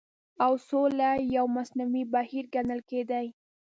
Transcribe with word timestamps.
او 0.45 0.53
سوله 0.67 1.09
يو 1.35 1.45
مصنوعي 1.57 2.03
بهير 2.13 2.45
ګڼل 2.53 2.79
کېدی 2.89 3.27